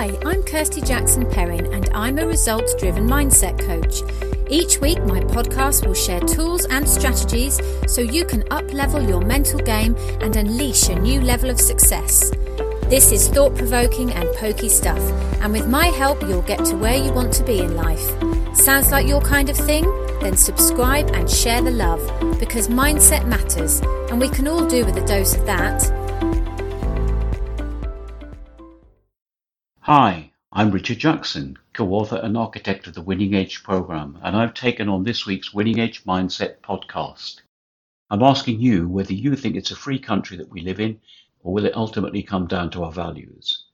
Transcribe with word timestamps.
Hi, 0.00 0.18
I'm 0.24 0.42
Kirsty 0.44 0.80
Jackson 0.80 1.30
Perrin, 1.30 1.74
and 1.74 1.90
I'm 1.92 2.18
a 2.18 2.26
results 2.26 2.74
driven 2.76 3.06
mindset 3.06 3.60
coach. 3.60 4.00
Each 4.48 4.80
week, 4.80 4.96
my 5.04 5.20
podcast 5.20 5.86
will 5.86 5.92
share 5.92 6.20
tools 6.20 6.64
and 6.64 6.88
strategies 6.88 7.60
so 7.86 8.00
you 8.00 8.24
can 8.24 8.42
up 8.50 8.72
level 8.72 9.02
your 9.02 9.20
mental 9.20 9.58
game 9.58 9.94
and 10.22 10.34
unleash 10.36 10.88
a 10.88 10.98
new 10.98 11.20
level 11.20 11.50
of 11.50 11.60
success. 11.60 12.30
This 12.84 13.12
is 13.12 13.28
thought 13.28 13.54
provoking 13.54 14.10
and 14.12 14.26
pokey 14.36 14.70
stuff, 14.70 15.02
and 15.42 15.52
with 15.52 15.68
my 15.68 15.88
help, 15.88 16.22
you'll 16.22 16.40
get 16.48 16.64
to 16.64 16.76
where 16.76 16.96
you 16.96 17.12
want 17.12 17.34
to 17.34 17.44
be 17.44 17.58
in 17.58 17.76
life. 17.76 18.08
Sounds 18.56 18.90
like 18.90 19.06
your 19.06 19.20
kind 19.20 19.50
of 19.50 19.56
thing? 19.58 19.84
Then 20.22 20.34
subscribe 20.34 21.10
and 21.10 21.28
share 21.28 21.60
the 21.60 21.72
love 21.72 22.00
because 22.40 22.68
mindset 22.68 23.26
matters, 23.26 23.82
and 24.10 24.18
we 24.18 24.30
can 24.30 24.48
all 24.48 24.66
do 24.66 24.86
with 24.86 24.96
a 24.96 25.06
dose 25.06 25.34
of 25.34 25.44
that. 25.44 25.99
Hi, 29.92 30.30
I'm 30.52 30.70
Richard 30.70 30.98
Jackson, 31.00 31.58
co-author 31.72 32.20
and 32.22 32.38
architect 32.38 32.86
of 32.86 32.94
the 32.94 33.02
Winning 33.02 33.34
Edge 33.34 33.64
program, 33.64 34.20
and 34.22 34.36
I've 34.36 34.54
taken 34.54 34.88
on 34.88 35.02
this 35.02 35.26
week's 35.26 35.52
Winning 35.52 35.80
Edge 35.80 36.04
Mindset 36.04 36.60
podcast. 36.60 37.40
I'm 38.08 38.22
asking 38.22 38.60
you 38.60 38.88
whether 38.88 39.12
you 39.12 39.34
think 39.34 39.56
it's 39.56 39.72
a 39.72 39.74
free 39.74 39.98
country 39.98 40.36
that 40.36 40.48
we 40.48 40.60
live 40.60 40.78
in, 40.78 41.00
or 41.42 41.52
will 41.52 41.64
it 41.64 41.74
ultimately 41.74 42.22
come 42.22 42.46
down 42.46 42.70
to 42.70 42.84
our 42.84 42.92
values? 42.92 43.64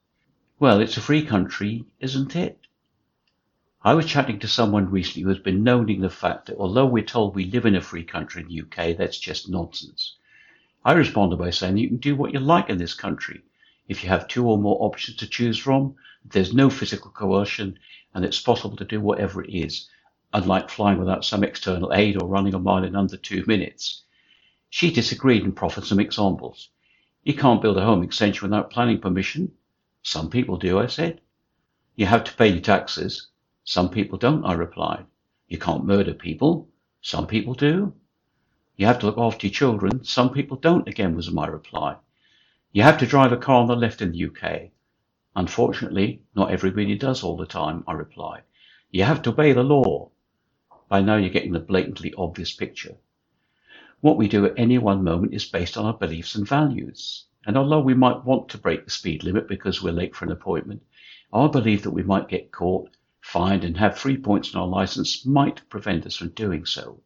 Well, 0.59 0.81
it's 0.81 0.97
a 0.97 1.03
free 1.03 1.23
country, 1.23 1.85
isn't 2.01 2.35
it? 2.35 2.61
I 3.83 3.93
was 3.93 4.07
chatting 4.07 4.39
to 4.39 4.49
someone 4.49 4.91
recently 4.91 5.25
who 5.25 5.29
has 5.29 5.39
been 5.41 5.63
noting 5.63 6.01
the 6.01 6.09
fact 6.09 6.47
that 6.47 6.57
although 6.57 6.87
we're 6.87 7.05
told 7.05 7.35
we 7.35 7.45
live 7.45 7.67
in 7.67 7.77
a 7.77 7.83
free 7.83 8.05
country 8.05 8.41
in 8.41 8.49
the 8.49 8.63
UK, 8.63 8.97
that's 8.97 9.19
just 9.19 9.51
nonsense. 9.51 10.17
I 10.83 10.93
responded 10.93 11.37
by 11.37 11.51
saying 11.51 11.77
you 11.77 11.89
can 11.89 11.99
do 11.99 12.17
what 12.17 12.33
you 12.33 12.41
like 12.41 12.71
in 12.71 12.79
this 12.79 12.95
country 12.95 13.43
if 13.89 14.03
you 14.03 14.09
have 14.09 14.29
two 14.29 14.49
or 14.49 14.59
more 14.59 14.77
options 14.81 15.17
to 15.19 15.29
choose 15.29 15.59
from, 15.59 15.95
there's 16.25 16.55
no 16.55 16.71
physical 16.71 17.11
coercion 17.11 17.79
and 18.15 18.25
it's 18.25 18.41
possible 18.41 18.77
to 18.77 18.85
do 18.85 19.01
whatever 19.01 19.43
it 19.43 19.51
is, 19.55 19.89
unlike 20.33 20.71
flying 20.71 20.99
without 20.99 21.25
some 21.25 21.45
external 21.45 21.93
aid 21.93 22.21
or 22.21 22.29
running 22.29 22.55
a 22.55 22.59
mile 22.59 22.85
in 22.85 22.97
under 22.97 23.17
two 23.17 23.45
minutes. 23.47 24.05
She 24.71 24.91
disagreed 24.91 25.45
and 25.45 25.55
proffered 25.55 25.85
some 25.85 26.01
examples. 26.01 26.71
You 27.23 27.35
can't 27.35 27.63
build 27.63 27.77
a 27.79 27.85
home 27.85 28.03
extension 28.03 28.49
without 28.49 28.71
planning 28.71 29.01
permission. 29.01 29.53
Some 30.03 30.31
people 30.31 30.57
do, 30.57 30.79
I 30.79 30.87
said. 30.87 31.21
You 31.95 32.07
have 32.07 32.25
to 32.25 32.35
pay 32.35 32.49
your 32.49 32.61
taxes. 32.61 33.29
Some 33.65 33.91
people 33.91 34.19
don't, 34.19 34.45
I 34.45 34.53
replied. 34.55 35.07
You 35.49 35.59
can't 35.59 35.85
murder 35.85 36.15
people. 36.15 36.69
Some 37.03 37.27
people 37.27 37.55
do. 37.55 37.95
You 38.77 38.87
have 38.87 38.99
to 39.01 39.07
look 39.07 39.19
after 39.19 39.47
your 39.47 39.55
children. 39.55 40.05
Some 40.05 40.31
people 40.33 40.57
don't, 40.57 40.89
again, 40.89 41.17
was 41.17 41.31
my 41.31 41.47
reply. 41.47 41.97
You 42.77 42.83
have 42.83 42.99
to 42.99 43.07
drive 43.07 43.33
a 43.33 43.39
car 43.39 43.63
on 43.63 43.69
the 43.69 43.75
left 43.75 44.03
in 44.03 44.13
the 44.13 44.27
UK. 44.27 44.69
Unfortunately, 45.35 46.21
not 46.35 46.51
everybody 46.51 46.95
does 46.95 47.23
all 47.23 47.39
the 47.39 47.47
time, 47.47 47.83
I 47.87 47.95
replied. 47.95 48.43
You 48.91 49.05
have 49.05 49.23
to 49.23 49.31
obey 49.31 49.55
the 49.55 49.63
law. 49.63 50.11
By 50.87 51.01
now 51.01 51.17
you're 51.17 51.31
getting 51.31 51.55
the 51.55 51.59
blatantly 51.59 52.13
obvious 52.19 52.53
picture. 52.53 52.99
What 54.03 54.19
we 54.19 54.29
do 54.29 54.45
at 54.45 54.59
any 54.59 54.77
one 54.77 55.03
moment 55.03 55.33
is 55.33 55.47
based 55.47 55.79
on 55.79 55.87
our 55.87 55.95
beliefs 55.95 56.35
and 56.35 56.47
values. 56.47 57.25
And 57.47 57.57
although 57.57 57.81
we 57.81 57.95
might 57.95 58.27
want 58.27 58.51
to 58.51 58.59
break 58.59 58.85
the 58.85 58.91
speed 58.91 59.25
limit 59.25 59.49
because 59.49 59.83
we're 59.83 59.95
late 59.95 60.15
for 60.15 60.27
an 60.27 60.33
appointment, 60.33 60.83
our 61.33 61.49
belief 61.49 61.83
that 61.85 61.93
we 61.93 62.03
might 62.03 62.29
get 62.29 62.53
caught, 62.53 62.91
fined, 63.23 63.65
and 63.65 63.79
have 63.79 63.97
three 63.97 64.19
points 64.19 64.55
on 64.55 64.61
our 64.61 64.69
license 64.69 65.25
might 65.25 65.67
prevent 65.71 66.05
us 66.05 66.17
from 66.17 66.29
doing 66.29 66.67
so. 66.67 67.01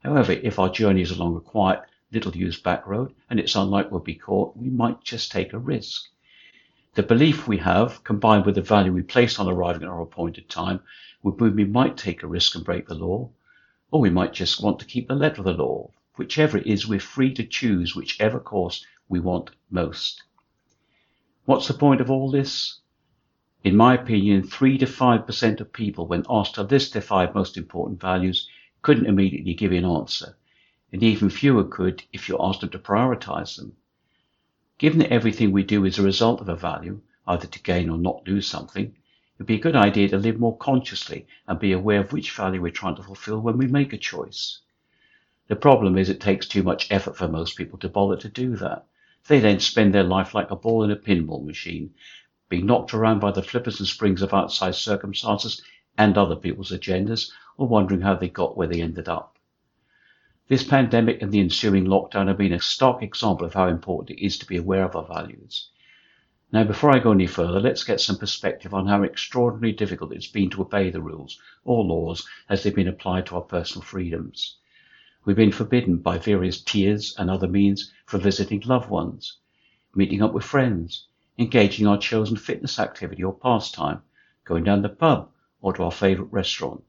However, 0.00 0.32
if 0.32 0.58
our 0.58 0.68
journey 0.68 1.00
is 1.00 1.12
along 1.12 1.34
a 1.34 1.40
quiet, 1.40 1.80
little 2.10 2.34
used 2.34 2.62
back 2.62 2.86
road 2.86 3.14
and 3.28 3.38
it's 3.38 3.54
unlikely 3.54 3.90
we'll 3.90 4.00
be 4.00 4.14
caught, 4.14 4.56
we 4.56 4.70
might 4.70 5.04
just 5.04 5.30
take 5.30 5.52
a 5.52 5.58
risk. 5.58 6.08
The 6.94 7.02
belief 7.02 7.46
we 7.46 7.58
have, 7.58 8.02
combined 8.02 8.46
with 8.46 8.54
the 8.54 8.62
value 8.62 8.92
we 8.92 9.02
place 9.02 9.38
on 9.38 9.46
arriving 9.46 9.82
at 9.82 9.88
our 9.88 10.00
appointed 10.00 10.48
time, 10.48 10.80
would 11.22 11.38
mean 11.38 11.54
we 11.54 11.64
might 11.64 11.98
take 11.98 12.22
a 12.22 12.26
risk 12.26 12.54
and 12.54 12.64
break 12.64 12.88
the 12.88 12.94
law, 12.94 13.30
or 13.90 14.00
we 14.00 14.08
might 14.08 14.32
just 14.32 14.62
want 14.62 14.78
to 14.78 14.86
keep 14.86 15.06
the 15.06 15.14
letter 15.14 15.42
of 15.42 15.44
the 15.44 15.52
law. 15.52 15.90
Whichever 16.16 16.56
it 16.56 16.66
is, 16.66 16.88
we're 16.88 16.98
free 16.98 17.34
to 17.34 17.44
choose 17.44 17.94
whichever 17.94 18.40
course 18.40 18.86
we 19.08 19.20
want 19.20 19.50
most. 19.70 20.22
What's 21.44 21.68
the 21.68 21.74
point 21.74 22.00
of 22.00 22.10
all 22.10 22.30
this? 22.30 22.80
In 23.62 23.76
my 23.76 23.94
opinion, 23.94 24.44
3 24.44 24.78
to 24.78 24.86
5% 24.86 25.60
of 25.60 25.72
people, 25.74 26.06
when 26.06 26.24
asked 26.30 26.54
to 26.54 26.62
list 26.62 26.94
their 26.94 27.02
five 27.02 27.34
most 27.34 27.58
important 27.58 28.00
values, 28.00 28.48
couldn't 28.80 29.06
immediately 29.06 29.52
give 29.52 29.72
an 29.72 29.84
answer 29.84 30.36
and 30.92 31.02
even 31.02 31.28
fewer 31.28 31.64
could 31.64 32.02
if 32.12 32.28
you 32.28 32.36
asked 32.40 32.60
them 32.60 32.70
to 32.70 32.78
prioritize 32.78 33.56
them. 33.56 33.76
Given 34.78 35.00
that 35.00 35.12
everything 35.12 35.52
we 35.52 35.64
do 35.64 35.84
is 35.84 35.98
a 35.98 36.02
result 36.02 36.40
of 36.40 36.48
a 36.48 36.56
value, 36.56 37.00
either 37.26 37.46
to 37.46 37.62
gain 37.62 37.90
or 37.90 37.98
not 37.98 38.26
lose 38.26 38.46
something, 38.46 38.86
it 38.86 38.94
would 39.38 39.46
be 39.46 39.56
a 39.56 39.60
good 39.60 39.76
idea 39.76 40.08
to 40.08 40.18
live 40.18 40.38
more 40.38 40.56
consciously 40.56 41.26
and 41.46 41.58
be 41.58 41.72
aware 41.72 42.00
of 42.00 42.12
which 42.12 42.32
value 42.32 42.62
we're 42.62 42.70
trying 42.70 42.96
to 42.96 43.02
fulfill 43.02 43.40
when 43.40 43.58
we 43.58 43.66
make 43.66 43.92
a 43.92 43.98
choice. 43.98 44.60
The 45.48 45.56
problem 45.56 45.96
is 45.96 46.08
it 46.08 46.20
takes 46.20 46.46
too 46.46 46.62
much 46.62 46.90
effort 46.90 47.16
for 47.16 47.26
most 47.26 47.56
people 47.56 47.78
to 47.78 47.88
bother 47.88 48.16
to 48.16 48.28
do 48.28 48.56
that. 48.56 48.86
They 49.26 49.40
then 49.40 49.60
spend 49.60 49.94
their 49.94 50.04
life 50.04 50.34
like 50.34 50.50
a 50.50 50.56
ball 50.56 50.84
in 50.84 50.90
a 50.90 50.96
pinball 50.96 51.44
machine, 51.44 51.94
being 52.48 52.66
knocked 52.66 52.94
around 52.94 53.20
by 53.20 53.30
the 53.30 53.42
flippers 53.42 53.78
and 53.78 53.88
springs 53.88 54.22
of 54.22 54.32
outside 54.34 54.74
circumstances 54.74 55.62
and 55.96 56.16
other 56.16 56.36
people's 56.36 56.70
agendas, 56.70 57.30
or 57.56 57.66
wondering 57.66 58.00
how 58.00 58.14
they 58.14 58.28
got 58.28 58.56
where 58.56 58.68
they 58.68 58.80
ended 58.80 59.08
up. 59.08 59.37
This 60.48 60.64
pandemic 60.64 61.20
and 61.20 61.30
the 61.30 61.40
ensuing 61.40 61.84
lockdown 61.84 62.28
have 62.28 62.38
been 62.38 62.54
a 62.54 62.60
stark 62.60 63.02
example 63.02 63.44
of 63.44 63.52
how 63.52 63.68
important 63.68 64.18
it 64.18 64.24
is 64.24 64.38
to 64.38 64.46
be 64.46 64.56
aware 64.56 64.84
of 64.84 64.96
our 64.96 65.04
values. 65.04 65.68
Now, 66.50 66.64
before 66.64 66.90
I 66.90 67.00
go 67.00 67.12
any 67.12 67.26
further, 67.26 67.60
let's 67.60 67.84
get 67.84 68.00
some 68.00 68.16
perspective 68.16 68.72
on 68.72 68.86
how 68.86 69.02
extraordinarily 69.02 69.76
difficult 69.76 70.14
it's 70.14 70.26
been 70.26 70.48
to 70.50 70.62
obey 70.62 70.88
the 70.88 71.02
rules 71.02 71.38
or 71.64 71.84
laws 71.84 72.26
as 72.48 72.62
they've 72.62 72.74
been 72.74 72.88
applied 72.88 73.26
to 73.26 73.34
our 73.34 73.42
personal 73.42 73.84
freedoms. 73.84 74.56
We've 75.26 75.36
been 75.36 75.52
forbidden 75.52 75.98
by 75.98 76.16
various 76.16 76.62
tiers 76.62 77.14
and 77.18 77.28
other 77.28 77.46
means 77.46 77.92
from 78.06 78.22
visiting 78.22 78.60
loved 78.60 78.88
ones, 78.88 79.36
meeting 79.94 80.22
up 80.22 80.32
with 80.32 80.44
friends, 80.44 81.08
engaging 81.36 81.86
our 81.86 81.98
chosen 81.98 82.38
fitness 82.38 82.78
activity 82.78 83.22
or 83.22 83.34
pastime, 83.34 84.00
going 84.46 84.64
down 84.64 84.80
the 84.80 84.88
pub 84.88 85.28
or 85.60 85.74
to 85.74 85.82
our 85.82 85.92
favourite 85.92 86.32
restaurant, 86.32 86.82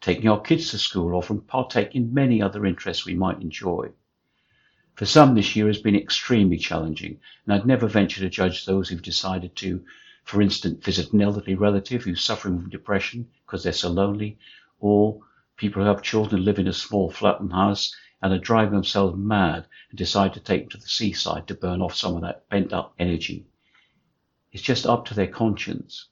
taking 0.00 0.28
our 0.28 0.40
kids 0.40 0.70
to 0.70 0.78
school, 0.78 1.14
or 1.14 1.22
from 1.22 1.40
partaking 1.40 2.02
in 2.02 2.14
many 2.14 2.40
other 2.40 2.64
interests 2.64 3.04
we 3.04 3.14
might 3.14 3.40
enjoy. 3.40 3.90
For 4.94 5.06
some, 5.06 5.34
this 5.34 5.54
year 5.54 5.66
has 5.68 5.78
been 5.78 5.96
extremely 5.96 6.58
challenging, 6.58 7.20
and 7.44 7.54
I'd 7.54 7.66
never 7.66 7.86
venture 7.86 8.20
to 8.20 8.28
judge 8.28 8.64
those 8.64 8.88
who've 8.88 9.00
decided 9.02 9.54
to, 9.56 9.84
for 10.24 10.42
instance, 10.42 10.84
visit 10.84 11.12
an 11.12 11.22
elderly 11.22 11.54
relative 11.54 12.02
who's 12.02 12.20
suffering 12.20 12.60
from 12.60 12.70
depression 12.70 13.28
because 13.46 13.62
they're 13.62 13.72
so 13.72 13.90
lonely, 13.90 14.38
or 14.80 15.20
people 15.56 15.82
who 15.82 15.88
have 15.88 16.02
children 16.02 16.44
live 16.44 16.58
in 16.58 16.68
a 16.68 16.72
small 16.72 17.10
flat 17.10 17.36
flattened 17.36 17.52
house 17.52 17.94
and 18.22 18.32
are 18.32 18.38
driving 18.38 18.74
themselves 18.74 19.16
mad 19.16 19.66
and 19.90 19.98
decide 19.98 20.34
to 20.34 20.40
take 20.40 20.62
them 20.62 20.70
to 20.70 20.78
the 20.78 20.88
seaside 20.88 21.46
to 21.46 21.54
burn 21.54 21.80
off 21.80 21.94
some 21.94 22.16
of 22.16 22.22
that 22.22 22.48
pent 22.48 22.72
up 22.72 22.94
energy. 22.98 23.46
It's 24.52 24.62
just 24.62 24.86
up 24.86 25.04
to 25.06 25.14
their 25.14 25.26
conscience. 25.26 26.06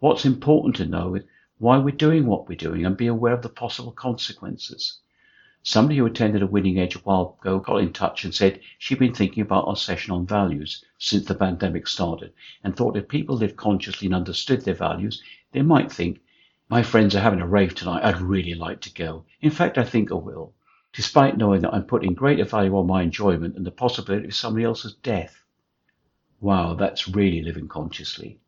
What's 0.00 0.26
important 0.26 0.76
to 0.76 0.86
know 0.86 1.14
is 1.14 1.24
why 1.58 1.78
we're 1.78 1.94
doing 1.94 2.26
what 2.26 2.48
we're 2.48 2.56
doing 2.56 2.84
and 2.84 2.96
be 2.96 3.06
aware 3.06 3.32
of 3.32 3.42
the 3.42 3.48
possible 3.48 3.92
consequences. 3.92 4.98
Somebody 5.62 5.96
who 5.96 6.04
attended 6.04 6.42
a 6.42 6.46
winning 6.46 6.78
edge 6.78 6.94
a 6.96 6.98
while 6.98 7.38
ago 7.40 7.58
got 7.58 7.80
in 7.80 7.92
touch 7.92 8.24
and 8.24 8.34
said 8.34 8.60
she'd 8.76 8.98
been 8.98 9.14
thinking 9.14 9.42
about 9.42 9.66
our 9.66 9.76
session 9.76 10.12
on 10.12 10.26
values 10.26 10.84
since 10.98 11.24
the 11.24 11.34
pandemic 11.34 11.86
started 11.86 12.34
and 12.62 12.76
thought 12.76 12.96
if 12.96 13.08
people 13.08 13.36
lived 13.36 13.56
consciously 13.56 14.06
and 14.06 14.14
understood 14.14 14.62
their 14.62 14.74
values, 14.74 15.22
they 15.52 15.62
might 15.62 15.90
think, 15.90 16.20
my 16.68 16.82
friends 16.82 17.14
are 17.14 17.20
having 17.20 17.40
a 17.40 17.46
rave 17.46 17.74
tonight, 17.74 18.04
I'd 18.04 18.20
really 18.20 18.54
like 18.54 18.80
to 18.82 18.92
go. 18.92 19.24
In 19.40 19.50
fact, 19.50 19.78
I 19.78 19.84
think 19.84 20.10
I 20.10 20.16
will, 20.16 20.52
despite 20.92 21.38
knowing 21.38 21.62
that 21.62 21.72
I'm 21.72 21.84
putting 21.84 22.14
greater 22.14 22.44
value 22.44 22.76
on 22.76 22.86
my 22.86 23.02
enjoyment 23.02 23.56
and 23.56 23.64
the 23.64 23.70
possibility 23.70 24.26
of 24.26 24.34
somebody 24.34 24.64
else's 24.64 24.94
death. 24.94 25.44
Wow, 26.40 26.74
that's 26.74 27.08
really 27.08 27.42
living 27.42 27.68
consciously. 27.68 28.38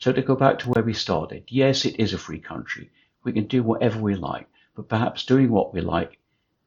So 0.00 0.12
to 0.12 0.22
go 0.22 0.34
back 0.34 0.58
to 0.60 0.70
where 0.70 0.82
we 0.82 0.94
started, 0.94 1.44
yes, 1.48 1.84
it 1.84 2.00
is 2.00 2.14
a 2.14 2.18
free 2.18 2.38
country. 2.38 2.90
We 3.22 3.34
can 3.34 3.46
do 3.46 3.62
whatever 3.62 4.00
we 4.00 4.14
like, 4.14 4.48
but 4.74 4.88
perhaps 4.88 5.26
doing 5.26 5.50
what 5.50 5.74
we 5.74 5.82
like, 5.82 6.18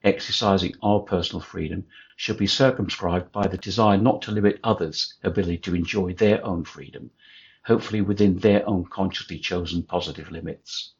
exercising 0.03 0.75
our 0.83 0.99
personal 0.99 1.41
freedom, 1.41 1.85
should 2.15 2.37
be 2.37 2.45
circumscribed 2.45 3.31
by 3.31 3.47
the 3.47 3.57
desire 3.57 3.97
not 3.97 4.21
to 4.21 4.31
limit 4.31 4.59
others' 4.63 5.15
ability 5.23 5.57
to 5.59 5.73
enjoy 5.73 6.13
their 6.13 6.45
own 6.45 6.63
freedom, 6.63 7.09
hopefully 7.65 8.01
within 8.01 8.37
their 8.37 8.69
own 8.69 8.85
consciously 8.85 9.39
chosen 9.39 9.81
positive 9.81 10.29
limits. 10.29 10.93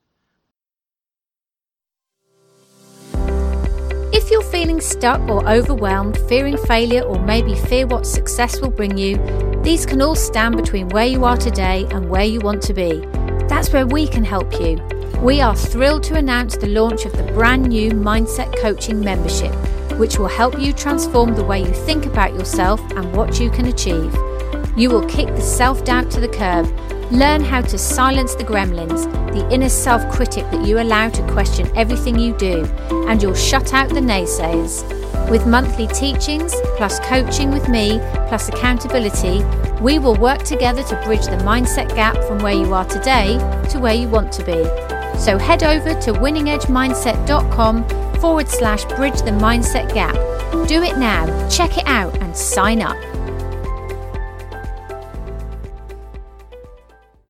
If 4.16 4.30
you're 4.30 4.44
feeling 4.44 4.80
stuck 4.80 5.28
or 5.28 5.50
overwhelmed, 5.50 6.20
fearing 6.30 6.56
failure, 6.56 7.02
or 7.02 7.20
maybe 7.26 7.56
fear 7.56 7.88
what 7.88 8.06
success 8.06 8.62
will 8.62 8.70
bring 8.70 8.96
you, 8.96 9.18
these 9.64 9.88
can 9.88 10.04
all 10.04 10.14
stand 10.14 10.56
between 10.56 10.88
where 10.90 11.08
you 11.08 11.26
are 11.26 11.36
today 11.36 11.88
and 11.90 12.08
where 12.08 12.24
you 12.24 12.40
want 12.40 12.62
to 12.64 12.76
be. 12.76 13.00
That's 13.50 13.74
where 13.74 13.88
we 13.88 14.08
can 14.08 14.24
help 14.24 14.54
you. 14.62 14.76
We 15.20 15.42
are 15.42 15.56
thrilled 15.56 16.04
to 16.04 16.16
announce 16.16 16.56
the 16.56 16.68
launch 16.68 17.06
of 17.06 17.14
the 17.14 17.24
brand 17.34 17.70
new 17.70 17.90
Mindset 17.90 18.56
Coaching 18.60 19.00
membership, 19.00 19.52
which 19.98 20.20
will 20.20 20.28
help 20.28 20.60
you 20.60 20.74
transform 20.74 21.34
the 21.34 21.44
way 21.44 21.62
you 21.62 21.74
think 21.74 22.06
about 22.06 22.36
yourself 22.36 22.80
and 22.92 23.16
what 23.16 23.40
you 23.40 23.50
can 23.50 23.66
achieve. 23.66 24.16
You 24.78 24.92
will 24.92 25.10
kick 25.10 25.30
the 25.30 25.42
self 25.42 25.84
doubt 25.86 26.12
to 26.12 26.20
the 26.20 26.28
curb 26.28 26.68
Learn 27.12 27.44
how 27.44 27.62
to 27.62 27.78
silence 27.78 28.36
the 28.36 28.44
gremlins, 28.44 29.12
the 29.34 29.48
inner 29.54 29.70
self 29.70 30.10
critic 30.12 30.50
that 30.52 30.66
you 30.66 30.80
allow 30.80 31.10
to 31.10 31.32
question 31.32 31.70
everything 31.76 32.18
you 32.18 32.36
do, 32.38 32.66
and 33.08 33.22
you'll 33.22 33.36
shut 33.36 33.74
out 33.74 33.90
the 33.90 34.00
naysayers. 34.00 34.84
With 35.30 35.48
monthly 35.48 35.88
teachings, 35.88 36.54
plus 36.78 37.00
coaching 37.02 37.52
with 37.52 37.70
me, 37.70 38.00
plus 38.28 38.50
accountability, 38.50 39.44
we 39.82 40.00
will 40.00 40.16
work 40.16 40.44
together 40.44 40.84
to 40.84 41.02
bridge 41.04 41.26
the 41.26 41.38
mindset 41.44 41.94
gap 41.96 42.16
from 42.26 42.40
where 42.40 42.54
you 42.54 42.74
are 42.74 42.86
today 42.86 43.38
to 43.70 43.80
where 43.80 43.94
you 43.94 44.08
want 44.08 44.32
to 44.34 44.46
be. 44.46 44.64
So 45.20 45.38
head 45.38 45.64
over 45.64 45.94
to 46.02 46.14
winningedgemindset.com 46.14 48.20
forward 48.20 48.48
slash 48.48 48.86
bridge 48.96 49.22
the 49.22 49.32
mindset 49.32 49.94
gap. 49.94 50.16
Do 50.68 50.82
it 50.82 50.98
now, 50.98 51.50
check 51.50 51.78
it 51.78 51.86
out, 51.86 52.16
and 52.22 52.36
sign 52.36 52.82
up. 52.82 53.13